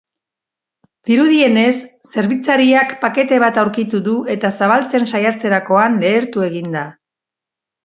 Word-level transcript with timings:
Dirudienez, 1.09 1.73
zerbitzariak 2.13 2.95
pakete 3.05 3.39
bat 3.45 3.61
aurkitu 3.65 4.03
du 4.09 4.17
eta 4.37 4.53
zabaltzen 4.57 5.09
saiatzerakoan 5.15 6.03
lehertu 6.07 6.49
egin 6.51 6.75
da. 6.81 6.87